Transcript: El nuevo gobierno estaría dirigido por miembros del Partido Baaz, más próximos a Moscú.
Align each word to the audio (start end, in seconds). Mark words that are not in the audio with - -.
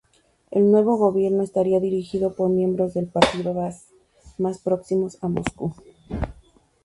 El 0.49 0.71
nuevo 0.71 0.97
gobierno 0.97 1.43
estaría 1.43 1.79
dirigido 1.79 2.33
por 2.33 2.49
miembros 2.49 2.95
del 2.95 3.05
Partido 3.05 3.53
Baaz, 3.53 3.85
más 4.39 4.57
próximos 4.57 5.19
a 5.21 5.27
Moscú. 5.27 5.75